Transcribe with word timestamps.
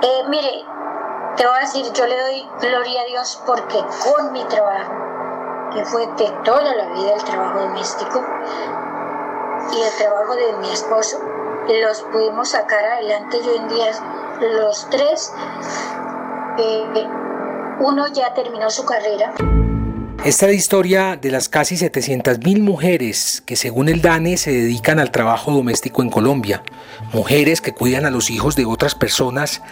Eh, 0.00 0.24
mire, 0.28 0.64
te 1.36 1.44
voy 1.44 1.56
a 1.56 1.60
decir, 1.60 1.92
yo 1.92 2.06
le 2.06 2.20
doy 2.20 2.48
gloria 2.60 3.02
a 3.02 3.04
Dios 3.06 3.42
porque 3.44 3.84
con 4.04 4.32
mi 4.32 4.44
trabajo, 4.44 4.92
que 5.74 5.84
fue 5.84 6.06
de 6.06 6.30
toda 6.44 6.74
la 6.74 6.86
vida 6.92 7.14
el 7.14 7.24
trabajo 7.24 7.60
doméstico 7.60 8.24
y 9.72 9.82
el 9.82 9.96
trabajo 9.96 10.36
de 10.36 10.52
mi 10.58 10.70
esposo, 10.70 11.18
los 11.82 12.02
pudimos 12.12 12.50
sacar 12.50 12.84
adelante. 12.84 13.40
Yo 13.42 13.54
en 13.54 13.68
día 13.68 13.90
los 14.40 14.88
tres, 14.90 15.34
eh, 16.58 17.08
uno 17.80 18.06
ya 18.06 18.32
terminó 18.34 18.70
su 18.70 18.84
carrera. 18.86 19.34
Esta 20.28 20.44
es 20.44 20.52
la 20.52 20.56
historia 20.56 21.16
de 21.16 21.30
las 21.30 21.48
casi 21.48 21.76
700.000 21.76 22.60
mujeres 22.60 23.42
que 23.46 23.56
según 23.56 23.88
el 23.88 24.02
DANE 24.02 24.36
se 24.36 24.52
dedican 24.52 24.98
al 24.98 25.10
trabajo 25.10 25.52
doméstico 25.52 26.02
en 26.02 26.10
Colombia. 26.10 26.62
Mujeres 27.14 27.62
que 27.62 27.72
cuidan 27.72 28.04
a 28.04 28.10
los 28.10 28.28
hijos 28.28 28.54
de 28.54 28.66
otras 28.66 28.94
personas 28.94 29.62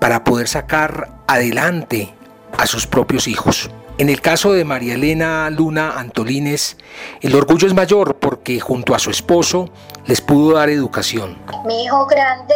para 0.00 0.24
poder 0.24 0.48
sacar 0.48 1.18
adelante 1.26 2.14
a 2.56 2.66
sus 2.66 2.86
propios 2.86 3.28
hijos. 3.28 3.68
En 3.98 4.08
el 4.08 4.22
caso 4.22 4.54
de 4.54 4.64
María 4.64 4.94
Elena 4.94 5.50
Luna 5.50 5.98
Antolines, 5.98 6.78
el 7.20 7.34
orgullo 7.34 7.66
es 7.66 7.74
mayor 7.74 8.16
porque 8.16 8.58
junto 8.58 8.94
a 8.94 8.98
su 8.98 9.10
esposo 9.10 9.68
les 10.06 10.22
pudo 10.22 10.56
dar 10.56 10.70
educación. 10.70 11.36
Mi 11.66 11.84
hijo 11.84 12.06
grande 12.06 12.54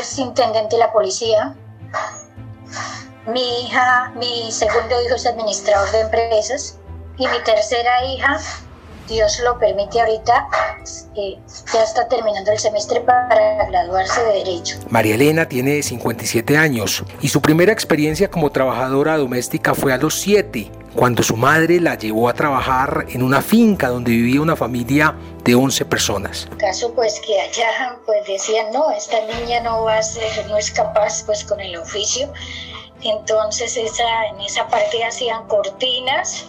es 0.00 0.18
intendente 0.18 0.74
de 0.74 0.80
la 0.80 0.92
policía. 0.92 1.54
Mi 3.26 3.64
hija, 3.64 4.12
mi 4.16 4.52
segundo 4.52 5.02
hijo 5.04 5.16
es 5.16 5.26
administrador 5.26 5.90
de 5.90 6.00
empresas. 6.02 6.78
Y 7.18 7.26
mi 7.26 7.38
tercera 7.44 8.04
hija, 8.04 8.38
Dios 9.08 9.40
lo 9.42 9.58
permite 9.58 10.00
ahorita, 10.00 10.48
eh, 11.16 11.38
ya 11.72 11.82
está 11.82 12.06
terminando 12.08 12.52
el 12.52 12.58
semestre 12.58 13.00
para 13.00 13.66
graduarse 13.66 14.20
de 14.22 14.32
Derecho. 14.44 14.76
María 14.90 15.14
Elena 15.14 15.48
tiene 15.48 15.82
57 15.82 16.56
años 16.56 17.04
y 17.20 17.28
su 17.28 17.40
primera 17.40 17.72
experiencia 17.72 18.30
como 18.30 18.50
trabajadora 18.50 19.16
doméstica 19.16 19.74
fue 19.74 19.92
a 19.92 19.96
los 19.96 20.14
7 20.20 20.70
cuando 20.94 21.22
su 21.22 21.36
madre 21.36 21.80
la 21.80 21.96
llevó 21.96 22.28
a 22.28 22.34
trabajar 22.34 23.06
en 23.08 23.22
una 23.22 23.42
finca 23.42 23.88
donde 23.88 24.10
vivía 24.10 24.40
una 24.40 24.56
familia 24.56 25.14
de 25.44 25.54
11 25.54 25.84
personas. 25.84 26.48
Caso 26.58 26.92
pues 26.94 27.20
que 27.20 27.40
allá 27.40 27.98
pues 28.06 28.26
decían, 28.26 28.72
no, 28.72 28.90
esta 28.90 29.18
niña 29.26 29.60
no 29.60 29.84
va 29.84 29.98
a 29.98 30.02
ser, 30.02 30.46
no 30.48 30.56
es 30.56 30.70
capaz 30.70 31.22
pues 31.24 31.44
con 31.44 31.60
el 31.60 31.76
oficio. 31.76 32.32
Entonces 33.06 33.76
esa, 33.76 34.26
en 34.26 34.40
esa 34.40 34.66
parte 34.66 35.04
hacían 35.04 35.46
cortinas 35.46 36.44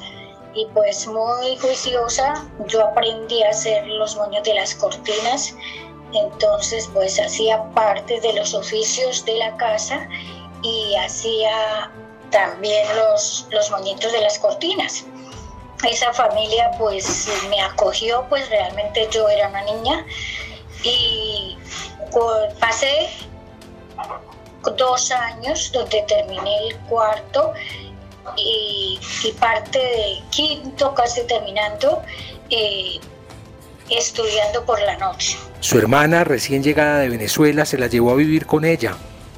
y 0.56 0.66
pues 0.74 1.06
muy 1.06 1.56
juiciosa 1.58 2.44
yo 2.66 2.84
aprendí 2.84 3.44
a 3.44 3.50
hacer 3.50 3.86
los 3.86 4.16
moños 4.16 4.44
de 4.44 4.56
las 4.56 4.74
cortinas. 4.74 5.54
Entonces 6.14 6.90
pues 6.94 7.20
hacía 7.20 7.64
parte 7.76 8.20
de 8.22 8.34
los 8.34 8.56
oficios 8.56 9.24
de 9.26 9.36
la 9.36 9.56
casa 9.58 10.10
y 10.64 10.96
hacía 10.96 11.92
también 12.32 12.88
los, 12.96 13.46
los 13.52 13.70
moñitos 13.70 14.12
de 14.12 14.22
las 14.22 14.40
cortinas. 14.40 15.06
Esa 15.88 16.12
familia 16.12 16.72
pues 16.80 17.28
me 17.52 17.62
acogió, 17.62 18.26
pues 18.30 18.50
realmente 18.50 19.08
yo 19.12 19.30
era 19.30 19.50
una 19.50 19.62
niña 19.62 20.04
y 20.82 21.56
pasé 22.60 23.10
dos 24.78 25.12
años 25.12 25.72
donde 25.72 26.04
terminé 26.08 26.68
el 26.68 26.78
cuarto 26.90 27.54
y, 28.36 29.00
parte 29.40 29.80
de 29.80 30.22
quinto, 30.30 30.94
casi 30.94 31.22
terminando, 31.28 32.02
eh, 32.50 33.00
estudiando 33.90 34.66
por 34.66 34.82
la 34.82 34.98
noche. 34.98 35.38
Su 35.60 35.78
hermana, 35.78 36.24
recién 36.24 36.64
llegada 36.64 37.00
de 37.00 37.10
Venezuela, 37.10 37.66
se 37.66 37.78
la 37.78 37.88
llevó 37.88 38.12
a 38.12 38.16
vivir 38.16 38.46
con 38.46 38.66
ella 38.66 38.98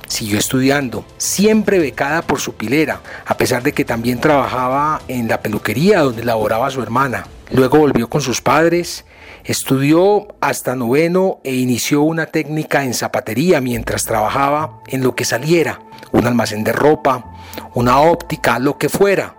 Siguió 0.09 0.39
estudiando, 0.39 1.06
siempre 1.20 1.78
becada 1.78 2.23
por 2.23 2.39
su 2.39 2.56
pilera, 2.56 3.00
a 3.28 3.38
pesar 3.38 3.61
de 3.61 3.73
que 3.73 3.86
también 3.86 4.20
trabajaba 4.20 5.04
en 5.08 5.28
la 5.28 5.39
peluquería 5.39 6.00
donde 6.00 6.26
laboraba 6.26 6.72
su 6.72 6.81
hermana. 6.81 7.28
Luego 7.52 7.80
volvió 7.80 8.10
con 8.10 8.21
sus 8.21 8.42
padres, 8.42 9.05
estudió 9.43 10.27
hasta 10.39 10.76
noveno 10.76 11.39
e 11.43 11.55
inició 11.55 12.02
una 12.02 12.27
técnica 12.27 12.83
en 12.83 12.93
zapatería 12.93 13.60
mientras 13.61 14.05
trabajaba 14.05 14.82
en 14.87 15.04
lo 15.04 15.15
que 15.15 15.26
saliera, 15.26 15.82
un 16.11 16.27
almacén 16.27 16.64
de 16.64 16.73
ropa, 16.73 17.26
una 17.73 18.02
óptica, 18.02 18.60
lo 18.60 18.77
que 18.77 18.89
fuera, 18.89 19.36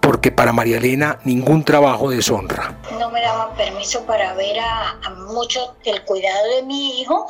porque 0.00 0.30
para 0.30 0.52
María 0.52 0.78
Elena 0.78 1.18
ningún 1.24 1.64
trabajo 1.64 2.10
deshonra. 2.10 2.78
No 2.98 3.10
me 3.10 3.20
daban 3.20 3.56
permiso 3.56 4.04
para 4.06 4.34
ver 4.34 4.58
a, 4.60 4.98
a 5.04 5.10
mucho 5.10 5.76
el 5.84 6.04
cuidado 6.04 6.56
de 6.56 6.62
mi 6.62 7.00
hijo 7.00 7.26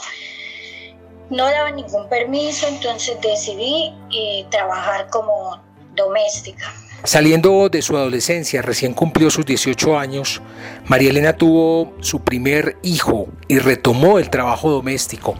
no 1.30 1.44
daba 1.44 1.70
ningún 1.70 2.08
permiso, 2.08 2.66
entonces 2.68 3.20
decidí 3.20 3.94
eh, 4.14 4.46
trabajar 4.50 5.08
como 5.10 5.60
doméstica. 5.94 6.72
Saliendo 7.04 7.68
de 7.68 7.80
su 7.80 7.96
adolescencia, 7.96 8.60
recién 8.60 8.92
cumplió 8.92 9.30
sus 9.30 9.46
18 9.46 9.98
años, 9.98 10.42
María 10.86 11.10
Elena 11.10 11.32
tuvo 11.32 11.94
su 12.00 12.20
primer 12.24 12.76
hijo 12.82 13.28
y 13.46 13.60
retomó 13.60 14.18
el 14.18 14.30
trabajo 14.30 14.70
doméstico, 14.70 15.36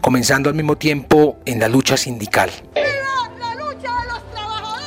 comenzando 0.00 0.48
al 0.48 0.54
mismo 0.54 0.76
tiempo 0.76 1.36
en 1.44 1.60
la 1.60 1.68
lucha 1.68 1.96
sindical. 1.96 2.50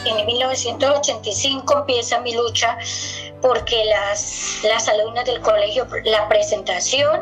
En 0.05 0.25
1985 0.25 1.77
empieza 1.79 2.19
mi 2.21 2.33
lucha 2.33 2.77
porque 3.41 3.85
las, 3.85 4.61
las 4.63 4.87
alumnas 4.87 5.25
del 5.25 5.39
colegio, 5.41 5.87
la 6.05 6.27
presentación, 6.27 7.21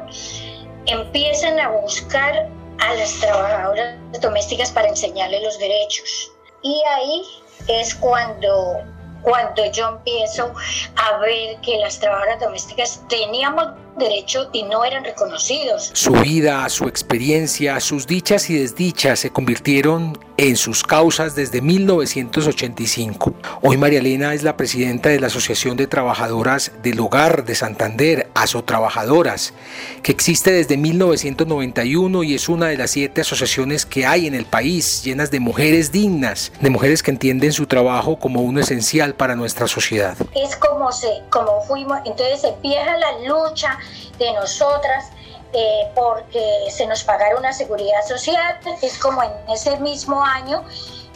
empiezan 0.86 1.60
a 1.60 1.70
buscar 1.70 2.50
a 2.80 2.94
las 2.96 3.20
trabajadoras 3.20 3.96
domésticas 4.22 4.72
para 4.72 4.88
enseñarles 4.88 5.44
los 5.44 5.60
derechos. 5.60 6.32
Y 6.62 6.82
ahí 6.90 7.24
es 7.68 7.96
cuando, 7.96 8.84
cuando 9.24 9.66
yo 9.72 9.90
empiezo 9.90 10.54
a 10.96 11.18
ver 11.18 11.60
que 11.62 11.78
las 11.78 12.00
trabajadoras 12.00 12.40
domésticas 12.42 13.02
teníamos 13.10 13.68
derecho 13.98 14.50
y 14.54 14.64
no 14.64 14.84
eran 14.84 15.04
reconocidos. 15.04 15.92
Su 15.94 16.14
vida, 16.14 16.68
su 16.70 16.88
experiencia, 16.88 17.80
sus 17.80 18.08
dichas 18.08 18.50
y 18.50 18.58
desdichas 18.58 19.20
se 19.20 19.30
convirtieron 19.32 20.18
en 20.38 20.56
sus 20.56 20.84
causas 20.84 21.36
desde 21.36 21.62
1985. 21.62 23.34
Hoy 23.62 23.78
María 23.78 24.00
Elena 24.00 24.34
es 24.34 24.44
la 24.44 24.58
presidenta 24.58 25.10
de 25.10 25.20
la 25.20 25.28
Asociación 25.28 25.78
de 25.78 25.88
Trabajadoras 25.88 26.72
del 26.82 27.00
Hogar 27.00 27.46
de 27.46 27.56
Santander, 27.56 28.30
Trabajadoras, 28.66 29.54
que 30.02 30.12
existe 30.12 30.52
desde 30.52 30.78
1991 30.78 32.24
y 32.24 32.36
es 32.36 32.50
una 32.50 32.68
de 32.68 32.78
las 32.78 32.92
siete 32.92 33.22
asociaciones 33.22 33.86
que 33.86 34.06
hay 34.06 34.28
en 34.28 34.36
el 34.36 34.46
país, 34.46 35.04
llenas 35.04 35.32
de 35.32 35.40
mujeres 35.40 35.92
dignas, 35.92 36.52
de 36.60 36.70
mujeres 36.70 37.02
que 37.02 37.12
entienden 37.12 37.52
su 37.52 37.66
trabajo 37.66 38.20
como 38.20 38.42
uno 38.42 38.60
esencial 38.60 39.16
para 39.16 39.36
nuestra 39.36 39.68
sociedad. 39.68 40.18
Es 40.36 40.56
como, 40.58 40.92
se, 40.92 41.08
como 41.30 41.62
fuimos, 41.62 42.00
entonces 42.06 42.44
empieza 42.44 42.98
la 42.98 43.28
lucha 43.28 43.80
de 44.18 44.34
nosotras 44.34 45.06
eh, 45.54 45.92
porque 45.94 46.68
se 46.72 46.88
nos 46.88 47.04
pagaron 47.04 47.40
una 47.40 47.54
seguridad 47.54 48.04
social. 48.08 48.60
Es 48.82 48.98
como 48.98 49.22
en 49.22 49.32
ese 49.50 49.78
mismo 49.78 50.24
año 50.24 50.64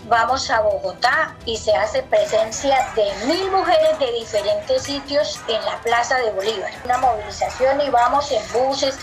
vamos 0.07 0.49
a 0.49 0.61
Bogotá 0.61 1.35
y 1.45 1.57
se 1.57 1.75
hace 1.75 2.03
presencia 2.03 2.87
de 2.95 3.11
mil 3.25 3.51
mujeres 3.51 3.97
de 3.99 4.11
diferentes 4.13 4.83
sitios 4.83 5.39
en 5.47 5.63
la 5.65 5.77
Plaza 5.81 6.17
de 6.17 6.31
Bolívar. 6.31 6.71
Una 6.85 6.97
movilización 6.97 7.81
y 7.81 7.89
vamos 7.89 8.31
en 8.31 8.41
buses 8.53 8.97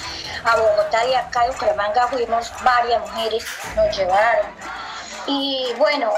a 0.44 0.56
Bogotá 0.56 1.04
y 1.06 1.14
acá 1.14 1.44
de 1.44 1.50
Ucremanga 1.50 2.06
fuimos 2.08 2.52
varias 2.64 3.00
mujeres, 3.00 3.44
nos 3.76 3.96
llevaron. 3.96 4.46
Y 5.26 5.72
bueno, 5.78 6.12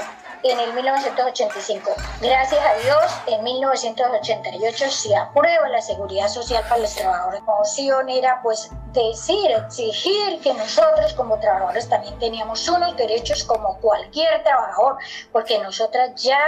en 0.49 0.59
el 0.59 0.73
1985. 0.73 1.91
Gracias 2.21 2.61
a 2.61 2.73
Dios, 2.83 3.03
en 3.27 3.43
1988 3.43 4.89
se 4.89 5.15
aprueba 5.15 5.67
la 5.69 5.81
seguridad 5.81 6.27
social 6.27 6.63
para 6.67 6.81
los 6.81 6.95
trabajadores. 6.95 7.41
La 7.45 7.53
moción 7.53 8.09
era 8.09 8.39
pues 8.41 8.69
decir, 8.93 9.51
exigir 9.51 10.39
que 10.41 10.53
nosotros 10.53 11.13
como 11.13 11.39
trabajadores 11.39 11.89
también 11.89 12.17
teníamos 12.19 12.67
unos 12.67 12.95
derechos 12.95 13.43
como 13.43 13.77
cualquier 13.79 14.43
trabajador, 14.43 14.97
porque 15.31 15.59
nosotras 15.59 16.11
ya 16.21 16.39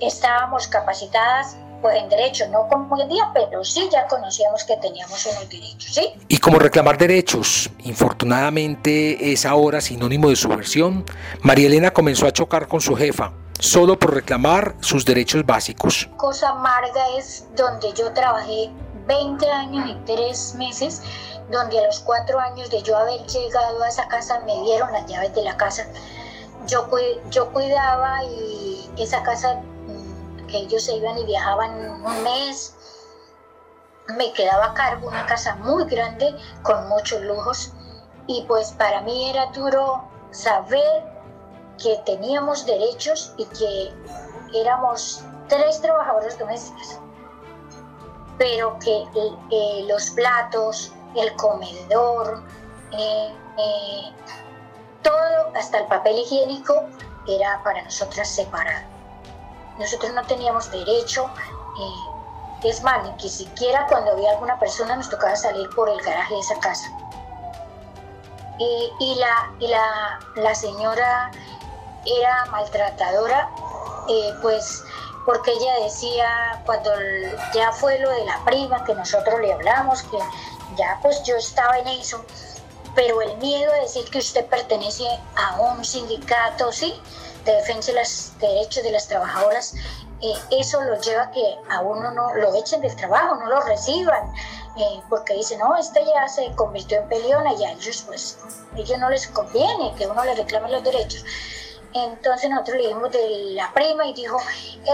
estábamos 0.00 0.68
capacitadas 0.68 1.56
pues 1.82 2.02
en 2.02 2.08
derecho, 2.08 2.48
no 2.48 2.66
como 2.68 2.94
hoy 2.94 3.02
en 3.02 3.08
día, 3.08 3.30
pero 3.34 3.62
sí 3.62 3.88
ya 3.92 4.06
conocíamos 4.06 4.64
que 4.64 4.76
teníamos 4.78 5.26
unos 5.26 5.48
derechos, 5.48 5.94
¿sí? 5.94 6.14
Y 6.28 6.38
como 6.38 6.58
reclamar 6.58 6.96
derechos, 6.96 7.70
infortunadamente 7.84 9.32
es 9.32 9.44
ahora 9.44 9.80
sinónimo 9.80 10.30
de 10.30 10.36
subversión, 10.36 11.04
María 11.42 11.66
Elena 11.66 11.90
comenzó 11.90 12.26
a 12.26 12.32
chocar 12.32 12.66
con 12.66 12.80
su 12.80 12.96
jefa, 12.96 13.32
solo 13.58 13.98
por 13.98 14.14
reclamar 14.14 14.74
sus 14.80 15.04
derechos 15.04 15.44
básicos. 15.44 16.08
Cosa 16.16 16.50
amarga 16.50 17.08
es 17.16 17.46
donde 17.56 17.92
yo 17.92 18.12
trabajé 18.12 18.70
20 19.06 19.50
años 19.50 19.90
y 19.90 19.94
3 20.04 20.54
meses, 20.56 21.02
donde 21.50 21.78
a 21.78 21.86
los 21.86 22.00
4 22.00 22.38
años 22.40 22.70
de 22.70 22.82
yo 22.82 22.96
haber 22.96 23.24
llegado 23.26 23.82
a 23.82 23.88
esa 23.88 24.08
casa 24.08 24.40
me 24.46 24.60
dieron 24.62 24.92
las 24.92 25.06
llaves 25.06 25.34
de 25.34 25.42
la 25.42 25.56
casa. 25.56 25.86
Yo, 26.66 26.88
yo 27.30 27.52
cuidaba 27.52 28.24
y 28.24 28.90
esa 28.98 29.22
casa 29.22 29.54
mm, 29.54 30.46
que 30.46 30.58
ellos 30.58 30.84
se 30.84 30.96
iban 30.96 31.16
y 31.18 31.24
viajaban 31.24 32.02
un 32.04 32.22
mes, 32.24 32.74
me 34.16 34.32
quedaba 34.32 34.66
a 34.66 34.74
cargo 34.74 35.08
una 35.08 35.26
casa 35.26 35.56
muy 35.56 35.84
grande 35.84 36.34
con 36.62 36.88
muchos 36.88 37.22
lujos 37.22 37.72
y 38.26 38.44
pues 38.46 38.72
para 38.72 39.00
mí 39.02 39.30
era 39.30 39.46
duro 39.46 40.04
saber 40.30 41.15
que 41.82 42.00
teníamos 42.06 42.64
derechos 42.66 43.32
y 43.36 43.44
que 43.46 43.92
éramos 44.54 45.22
tres 45.48 45.80
trabajadoras 45.80 46.38
domésticas, 46.38 47.00
pero 48.38 48.78
que 48.78 49.04
eh, 49.50 49.84
los 49.88 50.10
platos, 50.10 50.92
el 51.14 51.34
comedor, 51.36 52.42
eh, 52.92 53.34
eh, 53.58 54.12
todo, 55.02 55.52
hasta 55.54 55.78
el 55.78 55.86
papel 55.86 56.18
higiénico, 56.18 56.84
era 57.26 57.62
para 57.64 57.82
nosotras 57.82 58.28
separado. 58.28 58.86
Nosotros 59.78 60.12
no 60.14 60.22
teníamos 60.26 60.70
derecho, 60.70 61.28
es 62.62 62.82
más, 62.82 63.04
ni 63.04 63.14
que 63.16 63.28
siquiera 63.28 63.86
cuando 63.88 64.12
había 64.12 64.32
alguna 64.32 64.58
persona 64.58 64.96
nos 64.96 65.10
tocaba 65.10 65.36
salir 65.36 65.68
por 65.76 65.88
el 65.88 66.00
garaje 66.00 66.34
de 66.34 66.40
esa 66.40 66.58
casa. 66.60 66.88
y, 68.58 69.14
la, 69.16 69.52
y 69.58 69.66
la, 69.68 70.18
la 70.36 70.54
señora 70.54 71.30
era 72.20 72.46
maltratadora, 72.46 73.50
eh, 74.08 74.34
pues 74.42 74.82
porque 75.24 75.50
ella 75.50 75.80
decía, 75.82 76.62
cuando 76.64 76.90
ya 77.52 77.72
fue 77.72 77.98
lo 77.98 78.10
de 78.10 78.24
la 78.24 78.44
prima, 78.44 78.84
que 78.84 78.94
nosotros 78.94 79.40
le 79.40 79.52
hablamos, 79.52 80.02
que 80.04 80.18
ya 80.76 80.98
pues 81.02 81.22
yo 81.24 81.36
estaba 81.36 81.78
en 81.78 81.88
eso, 81.88 82.24
pero 82.94 83.20
el 83.20 83.36
miedo 83.38 83.72
de 83.72 83.80
decir 83.80 84.08
que 84.10 84.18
usted 84.18 84.46
pertenece 84.46 85.04
a 85.34 85.60
un 85.60 85.84
sindicato, 85.84 86.70
¿sí? 86.70 86.94
de 87.44 87.52
defensa 87.52 87.92
de 87.92 87.98
los 87.98 88.32
derechos 88.38 88.82
de 88.82 88.90
las 88.92 89.08
trabajadoras, 89.08 89.74
eh, 90.20 90.34
eso 90.50 90.82
lo 90.82 91.00
lleva 91.00 91.24
a 91.24 91.30
que 91.30 91.58
a 91.70 91.80
uno 91.80 92.10
no 92.10 92.34
lo 92.34 92.54
echen 92.54 92.80
del 92.80 92.94
trabajo, 92.96 93.36
no 93.36 93.46
lo 93.46 93.60
reciban, 93.60 94.32
eh, 94.76 95.00
porque 95.08 95.34
dicen, 95.34 95.58
no, 95.58 95.76
este 95.76 96.04
ya 96.04 96.28
se 96.28 96.52
convirtió 96.54 96.98
en 96.98 97.08
peleona 97.08 97.52
y 97.54 97.64
a 97.64 97.72
ellos 97.72 98.04
pues, 98.06 98.38
ellos 98.76 98.98
no 98.98 99.10
les 99.10 99.26
conviene 99.28 99.94
que 99.96 100.06
uno 100.06 100.24
le 100.24 100.34
reclame 100.34 100.70
los 100.70 100.82
derechos. 100.82 101.24
Entonces 102.04 102.50
nosotros 102.50 102.76
le 102.76 102.88
dimos 102.88 103.10
de 103.10 103.54
la 103.54 103.72
prima 103.72 104.06
y 104.06 104.12
dijo, 104.12 104.36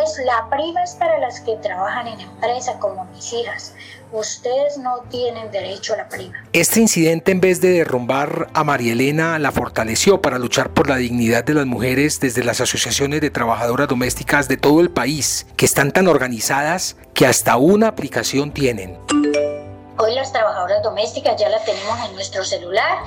es 0.04 0.24
la 0.24 0.48
prima 0.48 0.84
es 0.84 0.94
para 0.94 1.18
las 1.18 1.40
que 1.40 1.56
trabajan 1.56 2.06
en 2.06 2.20
empresa 2.20 2.78
como 2.78 3.04
mis 3.06 3.32
hijas. 3.32 3.74
Ustedes 4.12 4.78
no 4.78 5.00
tienen 5.10 5.50
derecho 5.50 5.94
a 5.94 5.96
la 5.96 6.08
prima. 6.08 6.34
Este 6.52 6.80
incidente 6.80 7.32
en 7.32 7.40
vez 7.40 7.60
de 7.60 7.70
derrumbar 7.70 8.48
a 8.54 8.62
María 8.62 8.92
Elena 8.92 9.38
la 9.40 9.50
fortaleció 9.50 10.22
para 10.22 10.38
luchar 10.38 10.70
por 10.70 10.88
la 10.88 10.96
dignidad 10.96 11.42
de 11.42 11.54
las 11.54 11.66
mujeres 11.66 12.20
desde 12.20 12.44
las 12.44 12.60
asociaciones 12.60 13.20
de 13.20 13.30
trabajadoras 13.30 13.88
domésticas 13.88 14.46
de 14.46 14.56
todo 14.56 14.80
el 14.80 14.90
país, 14.90 15.46
que 15.56 15.64
están 15.64 15.90
tan 15.90 16.06
organizadas 16.06 16.96
que 17.14 17.26
hasta 17.26 17.56
una 17.56 17.88
aplicación 17.88 18.52
tienen. 18.52 18.96
Hoy 19.98 20.14
las 20.14 20.32
trabajadoras 20.32 20.84
domésticas 20.84 21.40
ya 21.40 21.48
la 21.48 21.64
tenemos 21.64 21.98
en 22.06 22.14
nuestro 22.14 22.44
celular 22.44 22.98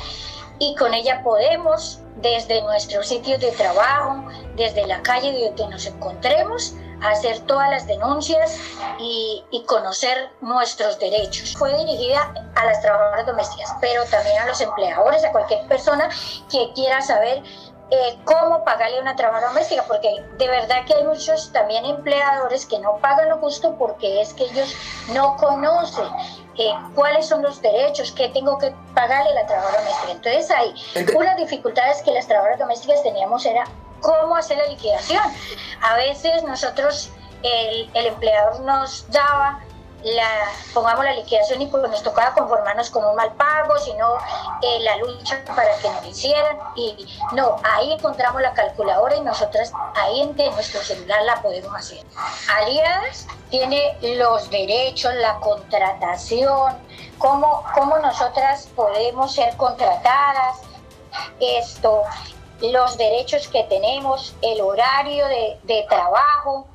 y 0.59 0.75
con 0.75 0.93
ella 0.93 1.21
podemos 1.23 2.01
desde 2.17 2.61
nuestros 2.61 3.07
sitios 3.07 3.39
de 3.41 3.51
trabajo, 3.51 4.25
desde 4.55 4.85
la 4.87 5.01
calle 5.01 5.31
donde 5.31 5.67
nos 5.67 5.85
encontremos, 5.85 6.73
hacer 7.01 7.39
todas 7.41 7.69
las 7.69 7.87
denuncias 7.87 8.59
y, 8.99 9.43
conocer 9.67 10.29
nuestros 10.41 10.99
derechos. 10.99 11.55
Fue 11.57 11.75
dirigida 11.75 12.33
a 12.55 12.65
las 12.65 12.81
trabajadoras 12.81 13.25
domésticas, 13.25 13.75
pero 13.81 14.03
también 14.05 14.37
a 14.39 14.45
los 14.45 14.61
empleadores, 14.61 15.25
a 15.25 15.31
cualquier 15.31 15.67
persona 15.67 16.09
que 16.51 16.71
quiera 16.73 17.01
saber 17.01 17.41
eh, 17.91 18.17
cómo 18.23 18.63
pagarle 18.63 18.97
a 18.97 19.01
una 19.01 19.15
trabajadora 19.15 19.49
doméstica, 19.49 19.83
porque 19.87 20.23
de 20.37 20.47
verdad 20.47 20.85
que 20.85 20.95
hay 20.95 21.03
muchos 21.03 21.51
también 21.51 21.85
empleadores 21.85 22.65
que 22.65 22.79
no 22.79 22.97
pagan 22.97 23.29
lo 23.29 23.37
justo 23.37 23.75
porque 23.77 24.21
es 24.21 24.33
que 24.33 24.45
ellos 24.45 24.75
no 25.13 25.37
conocen 25.37 26.07
eh, 26.57 26.73
cuáles 26.95 27.27
son 27.27 27.43
los 27.43 27.61
derechos, 27.61 28.11
qué 28.11 28.29
tengo 28.29 28.57
que 28.57 28.73
pagarle 28.95 29.31
a 29.31 29.35
la 29.35 29.45
trabajadora 29.45 29.83
doméstica. 29.83 30.11
Entonces 30.13 30.51
hay 30.51 30.73
unas 31.15 31.37
dificultades 31.37 32.01
que 32.01 32.11
las 32.11 32.25
trabajadoras 32.25 32.59
domésticas 32.59 33.03
teníamos 33.03 33.45
era 33.45 33.65
cómo 34.01 34.35
hacer 34.35 34.57
la 34.57 34.65
liquidación. 34.65 35.21
A 35.81 35.95
veces 35.95 36.43
nosotros, 36.43 37.11
el, 37.43 37.89
el 37.93 38.07
empleador 38.07 38.61
nos 38.61 39.09
daba 39.11 39.59
la, 40.05 40.51
pongamos 40.71 41.03
la 41.03 41.13
liquidación 41.13 41.63
y 41.63 41.67
pues 41.67 41.81
nos 41.81 42.03
tocaba 42.03 42.35
conformarnos 42.35 42.91
con 42.91 43.03
un 43.05 43.15
mal 43.15 43.33
pago, 43.33 43.75
sino 43.79 44.17
eh, 44.61 44.79
la 44.81 44.97
lucha 44.97 45.43
para 45.55 45.75
que 45.77 45.89
nos 45.89 46.05
hicieran. 46.05 46.57
Y 46.75 47.07
no, 47.33 47.55
ahí 47.63 47.93
encontramos 47.93 48.39
la 48.43 48.53
calculadora 48.53 49.15
y 49.15 49.21
nosotras 49.21 49.73
ahí 49.95 50.21
en 50.21 50.35
nuestro 50.35 50.81
celular 50.81 51.23
la 51.23 51.41
podemos 51.41 51.75
hacer. 51.75 52.05
Aliadas 52.55 53.25
tiene 53.49 53.97
los 54.17 54.47
derechos, 54.51 55.11
la 55.15 55.39
contratación, 55.39 56.77
cómo, 57.17 57.63
cómo 57.73 57.97
nosotras 57.97 58.69
podemos 58.75 59.33
ser 59.33 59.57
contratadas, 59.57 60.59
esto, 61.39 62.03
los 62.61 62.95
derechos 62.97 63.47
que 63.47 63.63
tenemos, 63.63 64.35
el 64.43 64.61
horario 64.61 65.27
de, 65.27 65.59
de 65.63 65.83
trabajo, 65.89 66.67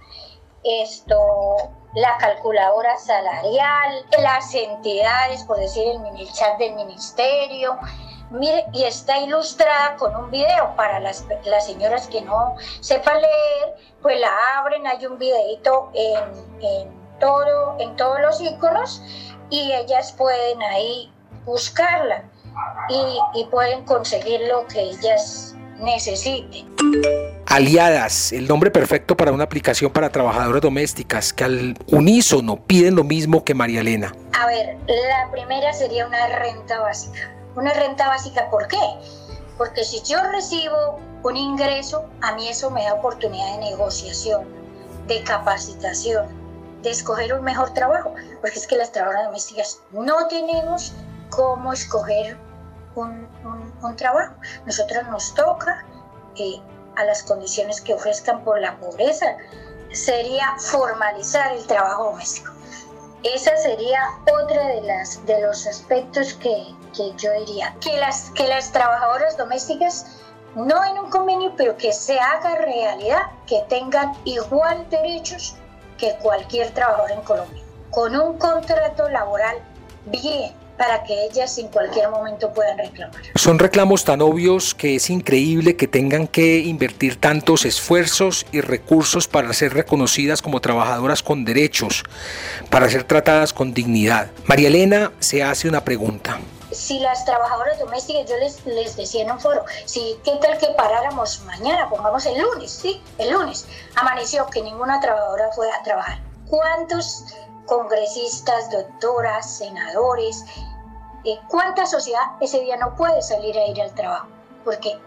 esto, 0.64 1.70
la 1.94 2.16
calculadora 2.18 2.96
salarial, 2.98 4.06
las 4.22 4.54
entidades, 4.54 5.44
por 5.44 5.58
decir 5.58 5.84
el 5.86 6.32
chat 6.32 6.58
del 6.58 6.74
ministerio. 6.74 7.78
Mire, 8.30 8.66
y 8.72 8.84
está 8.84 9.18
ilustrada 9.18 9.96
con 9.96 10.14
un 10.14 10.30
video 10.30 10.76
para 10.76 11.00
las, 11.00 11.26
las 11.44 11.66
señoras 11.66 12.06
que 12.06 12.20
no 12.20 12.54
sepan 12.80 13.20
leer, 13.20 13.74
pues 14.02 14.20
la 14.20 14.30
abren, 14.56 14.86
hay 14.86 15.04
un 15.04 15.18
videito 15.18 15.90
en, 15.94 16.24
en, 16.60 17.18
todo, 17.18 17.76
en 17.80 17.96
todos 17.96 18.20
los 18.20 18.40
iconos 18.40 19.02
y 19.50 19.72
ellas 19.72 20.12
pueden 20.12 20.62
ahí 20.62 21.12
buscarla 21.44 22.22
y, 22.88 23.18
y 23.34 23.44
pueden 23.46 23.84
conseguir 23.84 24.42
lo 24.42 24.64
que 24.68 24.80
ellas 24.80 25.56
necesiten. 25.78 26.72
Aliadas, 27.50 28.30
el 28.30 28.46
nombre 28.46 28.70
perfecto 28.70 29.16
para 29.16 29.32
una 29.32 29.42
aplicación 29.42 29.92
para 29.92 30.10
trabajadoras 30.10 30.62
domésticas 30.62 31.32
que 31.32 31.42
al 31.42 31.76
unísono 31.88 32.64
piden 32.64 32.94
lo 32.94 33.02
mismo 33.02 33.42
que 33.42 33.54
María 33.54 33.80
Elena. 33.80 34.14
A 34.38 34.46
ver, 34.46 34.76
la 34.86 35.28
primera 35.32 35.72
sería 35.72 36.06
una 36.06 36.28
renta 36.28 36.78
básica. 36.78 37.18
Una 37.56 37.72
renta 37.72 38.06
básica, 38.06 38.48
¿por 38.50 38.68
qué? 38.68 38.78
Porque 39.58 39.82
si 39.82 40.00
yo 40.02 40.22
recibo 40.30 41.00
un 41.24 41.36
ingreso, 41.36 42.08
a 42.20 42.36
mí 42.36 42.46
eso 42.46 42.70
me 42.70 42.84
da 42.84 42.94
oportunidad 42.94 43.54
de 43.54 43.70
negociación, 43.70 44.44
de 45.08 45.20
capacitación, 45.24 46.28
de 46.82 46.90
escoger 46.90 47.34
un 47.34 47.42
mejor 47.42 47.74
trabajo, 47.74 48.14
porque 48.40 48.60
es 48.60 48.66
que 48.68 48.76
las 48.76 48.92
trabajadoras 48.92 49.26
domésticas 49.26 49.80
no 49.90 50.28
tenemos 50.28 50.92
cómo 51.30 51.72
escoger 51.72 52.38
un, 52.94 53.26
trabajo. 53.96 54.34
Nosotros 54.66 55.02
nos 55.08 55.34
toca 55.34 55.84
eh, 56.36 56.60
a 56.96 57.04
las 57.04 57.22
condiciones 57.22 57.80
que 57.80 57.94
ofrezcan 57.94 58.42
por 58.44 58.60
la 58.60 58.76
pobreza, 58.78 59.36
sería 59.92 60.54
formalizar 60.58 61.52
el 61.52 61.66
trabajo 61.66 62.04
doméstico. 62.04 62.52
Esa 63.22 63.56
sería 63.58 64.00
otra 64.42 64.66
de, 64.68 64.80
las, 64.82 65.24
de 65.26 65.40
los 65.42 65.66
aspectos 65.66 66.34
que, 66.34 66.74
que 66.96 67.12
yo 67.16 67.32
diría. 67.40 67.74
Que 67.80 67.98
las, 67.98 68.30
que 68.30 68.48
las 68.48 68.72
trabajadoras 68.72 69.36
domésticas, 69.36 70.06
no 70.54 70.82
en 70.84 70.98
un 70.98 71.10
convenio, 71.10 71.52
pero 71.56 71.76
que 71.76 71.92
se 71.92 72.18
haga 72.18 72.56
realidad, 72.56 73.22
que 73.46 73.62
tengan 73.68 74.14
igual 74.24 74.88
derechos 74.88 75.54
que 75.98 76.16
cualquier 76.22 76.72
trabajador 76.72 77.10
en 77.10 77.20
Colombia, 77.22 77.62
con 77.90 78.16
un 78.16 78.38
contrato 78.38 79.08
laboral 79.10 79.58
bien 80.06 80.54
para 80.80 81.02
que 81.02 81.26
ellas 81.26 81.58
en 81.58 81.68
cualquier 81.68 82.08
momento 82.08 82.54
puedan 82.54 82.78
reclamar. 82.78 83.20
Son 83.34 83.58
reclamos 83.58 84.02
tan 84.02 84.22
obvios 84.22 84.74
que 84.74 84.96
es 84.96 85.10
increíble 85.10 85.76
que 85.76 85.86
tengan 85.86 86.26
que 86.26 86.60
invertir 86.60 87.20
tantos 87.20 87.66
esfuerzos 87.66 88.46
y 88.50 88.62
recursos 88.62 89.28
para 89.28 89.52
ser 89.52 89.74
reconocidas 89.74 90.40
como 90.40 90.62
trabajadoras 90.62 91.22
con 91.22 91.44
derechos, 91.44 92.02
para 92.70 92.88
ser 92.88 93.04
tratadas 93.04 93.52
con 93.52 93.74
dignidad. 93.74 94.30
María 94.46 94.68
Elena 94.68 95.12
se 95.20 95.42
hace 95.42 95.68
una 95.68 95.84
pregunta 95.84 96.40
si 96.72 97.00
las 97.00 97.24
trabajadoras 97.24 97.80
domésticas, 97.80 98.30
yo 98.30 98.36
les, 98.36 98.64
les 98.64 98.96
decía 98.96 99.24
en 99.24 99.32
un 99.32 99.40
foro, 99.40 99.64
si 99.86 100.16
qué 100.24 100.38
tal 100.40 100.56
que 100.56 100.68
paráramos 100.76 101.40
mañana, 101.40 101.90
pongamos 101.90 102.24
el 102.26 102.40
lunes, 102.40 102.70
sí, 102.70 103.02
el 103.18 103.32
lunes, 103.32 103.66
amaneció 103.96 104.46
que 104.46 104.62
ninguna 104.62 105.00
trabajadora 105.00 105.50
fue 105.52 105.68
a 105.68 105.82
trabajar. 105.82 106.20
¿Cuántos 106.48 107.24
congresistas, 107.70 108.70
doctoras, 108.70 109.58
senadores, 109.58 110.44
¿Cuánta 111.48 111.86
sociedad 111.86 112.22
ese 112.40 112.60
día 112.60 112.76
no 112.76 112.94
puede 112.96 113.20
salir 113.22 113.56
a 113.58 113.66
ir 113.66 113.80
al 113.80 113.94
trabajo? 113.94 114.28
Porque 114.64 114.98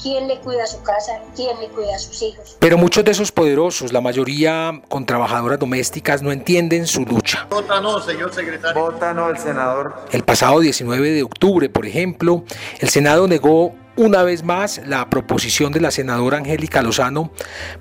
¿quién 0.00 0.28
le 0.28 0.40
cuida 0.40 0.64
a 0.64 0.66
su 0.66 0.82
casa? 0.82 1.20
¿Quién 1.34 1.58
le 1.60 1.68
cuida 1.68 1.96
a 1.96 1.98
sus 1.98 2.20
hijos? 2.22 2.56
Pero 2.58 2.76
muchos 2.76 3.04
de 3.04 3.12
esos 3.12 3.32
poderosos, 3.32 3.92
la 3.92 4.00
mayoría 4.00 4.82
con 4.88 5.06
trabajadoras 5.06 5.58
domésticas, 5.58 6.22
no 6.22 6.32
entienden 6.32 6.86
su 6.86 7.04
lucha. 7.04 7.46
Vota 7.50 7.80
no, 7.80 8.00
señor 8.00 8.32
secretario. 8.34 8.80
Vota 8.80 9.14
no, 9.14 9.30
el 9.30 9.38
senador. 9.38 9.94
El 10.10 10.24
pasado 10.24 10.60
19 10.60 11.10
de 11.10 11.22
octubre, 11.22 11.68
por 11.68 11.86
ejemplo, 11.86 12.44
el 12.80 12.88
Senado 12.88 13.26
negó 13.28 13.74
una 13.96 14.22
vez 14.22 14.42
más 14.42 14.80
la 14.86 15.08
proposición 15.10 15.72
de 15.72 15.80
la 15.80 15.90
senadora 15.90 16.38
Angélica 16.38 16.82
Lozano 16.82 17.30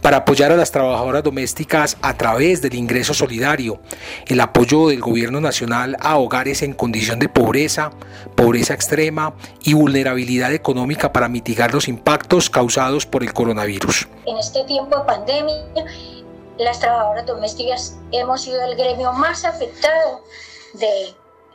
para 0.01 0.17
apoyar 0.17 0.51
a 0.51 0.57
las 0.57 0.71
trabajadoras 0.71 1.23
domésticas 1.23 1.97
a 2.01 2.17
través 2.17 2.61
del 2.61 2.75
ingreso 2.75 3.13
solidario, 3.13 3.79
el 4.27 4.39
apoyo 4.41 4.89
del 4.89 4.99
gobierno 4.99 5.39
nacional 5.39 5.95
a 5.99 6.17
hogares 6.17 6.61
en 6.61 6.73
condición 6.73 7.19
de 7.19 7.29
pobreza, 7.29 7.91
pobreza 8.35 8.73
extrema 8.73 9.33
y 9.63 9.73
vulnerabilidad 9.73 10.53
económica 10.53 11.13
para 11.13 11.29
mitigar 11.29 11.73
los 11.73 11.87
impactos 11.87 12.49
causados 12.49 13.05
por 13.05 13.23
el 13.23 13.33
coronavirus. 13.33 14.07
En 14.25 14.37
este 14.37 14.63
tiempo 14.65 14.97
de 14.97 15.05
pandemia, 15.05 15.63
las 16.57 16.79
trabajadoras 16.79 17.25
domésticas 17.25 17.97
hemos 18.11 18.41
sido 18.41 18.61
el 18.63 18.75
gremio 18.75 19.13
más 19.13 19.45
afectado 19.45 20.21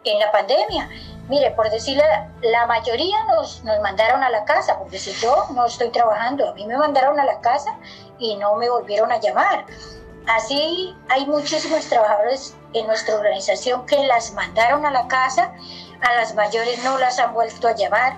en 0.04 0.18
la 0.18 0.32
pandemia. 0.32 0.88
Mire, 1.28 1.50
por 1.52 1.68
decirle, 1.70 2.04
la 2.42 2.66
mayoría 2.66 3.24
nos, 3.24 3.64
nos 3.64 3.80
mandaron 3.80 4.22
a 4.22 4.30
la 4.30 4.44
casa, 4.44 4.78
porque 4.78 4.98
si 4.98 5.12
yo 5.14 5.46
no 5.54 5.66
estoy 5.66 5.90
trabajando, 5.90 6.48
a 6.48 6.54
mí 6.54 6.66
me 6.66 6.76
mandaron 6.76 7.18
a 7.18 7.24
la 7.24 7.40
casa 7.40 7.76
y 8.18 8.36
no 8.36 8.54
me 8.56 8.70
volvieron 8.70 9.10
a 9.10 9.18
llamar. 9.18 9.66
Así 10.28 10.96
hay 11.08 11.26
muchísimos 11.26 11.86
trabajadores 11.88 12.56
en 12.72 12.86
nuestra 12.86 13.16
organización 13.16 13.86
que 13.86 14.06
las 14.06 14.32
mandaron 14.32 14.84
a 14.86 14.90
la 14.90 15.08
casa, 15.08 15.52
a 16.00 16.14
las 16.14 16.34
mayores 16.34 16.82
no 16.84 16.98
las 16.98 17.18
han 17.18 17.32
vuelto 17.32 17.68
a 17.68 17.72
llamar 17.72 18.16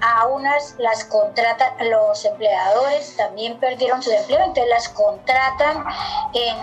a 0.00 0.26
unas 0.26 0.76
las 0.78 1.04
contratan, 1.04 1.72
los 1.90 2.24
empleadores 2.24 3.16
también 3.16 3.58
perdieron 3.58 4.02
su 4.02 4.10
empleo, 4.10 4.38
entonces 4.38 4.68
las 4.68 4.88
contratan 4.88 5.84
en, 6.32 6.56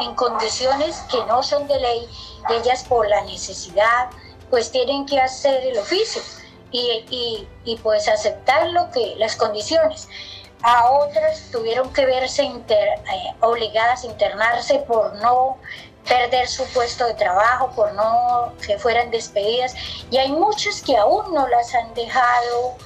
en 0.00 0.14
condiciones 0.14 1.00
que 1.10 1.24
no 1.24 1.42
son 1.42 1.66
de 1.68 1.80
ley, 1.80 2.08
ellas 2.50 2.84
por 2.84 3.08
la 3.08 3.22
necesidad, 3.22 4.10
pues 4.52 4.70
tienen 4.70 5.06
que 5.06 5.18
hacer 5.18 5.64
el 5.64 5.78
oficio 5.78 6.20
y, 6.70 7.48
y, 7.64 7.76
pues 7.76 8.06
aceptar 8.06 8.68
lo 8.68 8.90
que, 8.90 9.14
las 9.16 9.34
condiciones. 9.34 10.10
A 10.62 10.90
otras 10.90 11.48
tuvieron 11.50 11.90
que 11.94 12.04
verse 12.04 12.42
eh, 12.42 13.34
obligadas 13.40 14.04
a 14.04 14.08
internarse 14.08 14.80
por 14.80 15.14
no 15.22 15.56
perder 16.06 16.46
su 16.48 16.66
puesto 16.66 17.06
de 17.06 17.14
trabajo, 17.14 17.70
por 17.74 17.94
no 17.94 18.52
que 18.66 18.78
fueran 18.78 19.10
despedidas. 19.10 19.74
Y 20.10 20.18
hay 20.18 20.30
muchas 20.30 20.82
que 20.82 20.98
aún 20.98 21.32
no 21.32 21.48
las 21.48 21.74
han 21.74 21.94
dejado 21.94 22.76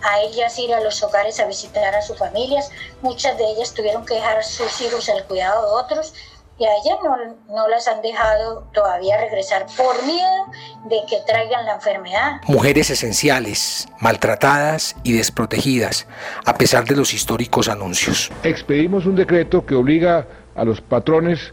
a 0.00 0.20
ellas 0.22 0.58
ir 0.58 0.72
a 0.74 0.80
los 0.80 1.02
hogares 1.02 1.38
a 1.40 1.44
visitar 1.44 1.94
a 1.94 2.00
sus 2.00 2.16
familias. 2.16 2.70
Muchas 3.02 3.36
de 3.36 3.44
ellas 3.50 3.74
tuvieron 3.74 4.06
que 4.06 4.14
dejar 4.14 4.38
a 4.38 4.42
sus 4.42 4.80
hijos 4.80 5.10
al 5.10 5.26
cuidado 5.26 5.60
de 5.60 5.84
otros 5.84 6.14
y 6.58 6.64
a 6.64 6.70
ellas 6.76 6.98
no, 7.02 7.16
no 7.54 7.68
las 7.68 7.88
han 7.88 8.02
dejado 8.02 8.68
todavía 8.72 9.18
regresar 9.18 9.66
por 9.76 10.04
miedo 10.04 10.46
de 10.84 10.96
que 11.08 11.18
traigan 11.26 11.64
la 11.64 11.74
enfermedad. 11.74 12.40
Mujeres 12.46 12.90
esenciales, 12.90 13.88
maltratadas 14.00 14.96
y 15.02 15.12
desprotegidas, 15.12 16.06
a 16.44 16.54
pesar 16.54 16.84
de 16.84 16.96
los 16.96 17.14
históricos 17.14 17.68
anuncios. 17.68 18.30
Expedimos 18.42 19.06
un 19.06 19.16
decreto 19.16 19.64
que 19.64 19.74
obliga 19.74 20.26
a 20.54 20.64
los 20.64 20.80
patrones 20.80 21.52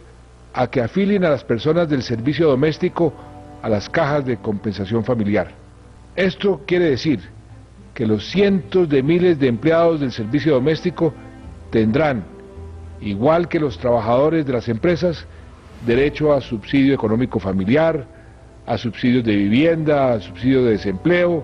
a 0.53 0.68
que 0.68 0.82
afilien 0.82 1.24
a 1.25 1.29
las 1.29 1.44
personas 1.44 1.89
del 1.89 2.03
servicio 2.03 2.48
doméstico 2.48 3.13
a 3.62 3.70
las 3.70 3.89
cajas 3.89 4.25
de 4.25 4.38
compensación 4.38 5.03
familiar. 5.03 5.51
Esto 6.15 6.62
quiere 6.65 6.86
decir 6.86 7.29
que 7.94 8.06
los 8.06 8.29
cientos 8.29 8.89
de 8.89 9.03
miles 9.03 9.39
de 9.39 9.48
empleados 9.48 10.00
del 10.00 10.12
servicio 10.12 10.53
doméstico 10.53 11.13
tendrán, 11.72 12.24
igual 13.01 13.48
que 13.48 13.60
los 13.60 13.77
trabajadores 13.77 14.46
de 14.46 14.53
las 14.53 14.68
empresas, 14.68 15.25
derecho 15.86 16.34
a 16.34 16.41
subsidio 16.41 16.94
económico 16.94 17.39
familiar, 17.39 18.06
a 18.65 18.77
subsidios 18.77 19.24
de 19.24 19.36
vivienda, 19.36 20.13
a 20.13 20.20
subsidio 20.20 20.63
de 20.63 20.72
desempleo 20.72 21.44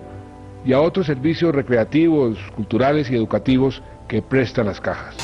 y 0.64 0.72
a 0.72 0.80
otros 0.80 1.06
servicios 1.06 1.54
recreativos, 1.54 2.38
culturales 2.54 3.10
y 3.10 3.16
educativos 3.16 3.82
que 4.08 4.22
prestan 4.22 4.66
las 4.66 4.80
cajas 4.80 5.16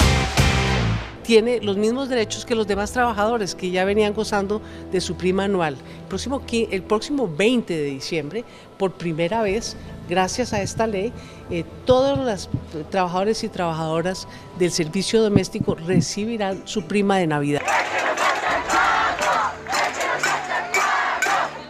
tiene 1.22 1.60
los 1.60 1.76
mismos 1.76 2.08
derechos 2.08 2.44
que 2.44 2.54
los 2.54 2.66
demás 2.66 2.92
trabajadores 2.92 3.54
que 3.54 3.70
ya 3.70 3.84
venían 3.84 4.12
gozando 4.12 4.60
de 4.90 5.00
su 5.00 5.16
prima 5.16 5.44
anual. 5.44 5.74
El 5.74 6.08
próximo, 6.08 6.42
el 6.50 6.82
próximo 6.82 7.28
20 7.28 7.74
de 7.74 7.84
diciembre, 7.84 8.44
por 8.76 8.92
primera 8.92 9.42
vez, 9.42 9.76
gracias 10.09 10.52
a 10.52 10.62
esta 10.62 10.87
ley, 10.87 11.12
eh, 11.50 11.64
todos 11.85 12.18
los 12.18 12.50
trabajadores 12.90 13.44
y 13.44 13.49
trabajadoras 13.49 14.28
del 14.59 14.71
servicio 14.71 15.23
doméstico 15.23 15.75
recibirán 15.75 16.62
su 16.64 16.87
prima 16.87 17.18
de 17.18 17.26
Navidad. 17.26 17.62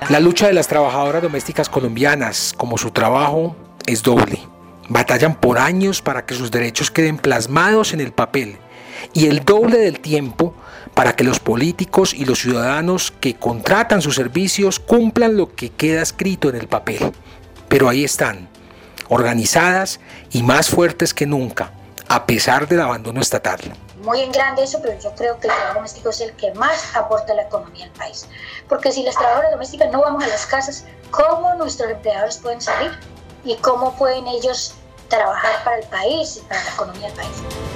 La 0.09 0.21
lucha 0.21 0.47
de 0.47 0.53
las 0.53 0.69
trabajadoras 0.69 1.23
domésticas 1.23 1.69
colombianas, 1.69 2.53
como 2.57 2.77
su 2.77 2.91
trabajo, 2.91 3.57
es 3.87 4.03
doble. 4.03 4.41
Batallan 4.89 5.37
por 5.37 5.59
años 5.59 6.03
para 6.03 6.27
que 6.27 6.35
sus 6.35 6.51
derechos 6.51 6.91
queden 6.91 7.17
plasmados 7.17 7.95
en 7.95 8.01
el 8.01 8.13
papel 8.13 8.59
y 9.13 9.27
el 9.27 9.45
doble 9.45 9.79
del 9.79 10.01
tiempo 10.01 10.55
para 10.95 11.15
que 11.15 11.25
los 11.25 11.41
políticos 11.41 12.15
y 12.15 12.25
los 12.25 12.41
ciudadanos 12.41 13.13
que 13.21 13.35
contratan 13.35 14.03
sus 14.03 14.17
servicios 14.17 14.79
cumplan 14.79 15.37
lo 15.37 15.55
que 15.55 15.71
queda 15.71 16.03
escrito 16.03 16.51
en 16.51 16.57
el 16.57 16.69
papel. 16.69 17.13
Pero 17.73 17.89
ahí 17.89 18.05
están, 18.05 18.51
organizadas 19.09 19.99
y 20.31 20.43
más 20.43 20.69
fuertes 20.69 21.15
que 21.15 21.25
nunca, 21.25 21.73
a 22.07 22.27
pesar 22.27 22.69
del 22.69 22.83
abandono 22.83 23.19
estatal. 23.19 23.61
Muy 24.03 24.21
en 24.21 24.31
grande 24.31 24.65
eso, 24.65 24.79
pero 24.83 25.01
yo 25.01 25.15
creo 25.15 25.41
que 25.41 25.47
el 25.47 25.55
trabajo 25.55 25.77
doméstico 25.77 26.11
es 26.11 26.21
el 26.21 26.33
que 26.33 26.53
más 26.53 26.95
aporta 26.95 27.33
a 27.33 27.37
la 27.37 27.43
economía 27.45 27.87
del 27.87 27.95
país. 27.95 28.29
Porque 28.69 28.93
si 28.93 29.03
las 29.03 29.15
trabajadoras 29.15 29.53
domésticas 29.53 29.91
no 29.91 30.03
vamos 30.03 30.23
a 30.23 30.27
las 30.27 30.45
casas, 30.45 30.85
¿cómo 31.11 31.55
nuestros 31.55 31.91
empleadores 31.91 32.37
pueden 32.37 32.61
salir? 32.61 32.91
¿Y 33.43 33.57
cómo 33.57 33.97
pueden 33.97 34.27
ellos 34.27 34.75
trabajar 35.09 35.65
para 35.65 35.79
el 35.79 35.87
país 35.87 36.37
y 36.37 36.41
para 36.41 36.63
la 36.63 36.71
economía 36.75 37.07
del 37.07 37.17
país? 37.17 37.72